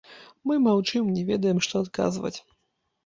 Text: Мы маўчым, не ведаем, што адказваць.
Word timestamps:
Мы 0.51 0.55
маўчым, 0.67 1.11
не 1.17 1.23
ведаем, 1.29 1.57
што 1.67 1.85
адказваць. 1.85 2.37